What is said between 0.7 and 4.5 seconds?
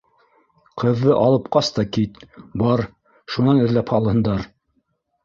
Ҡыҙҙы алып ҡас та кит. Бар, шунан эҙләп алһындар!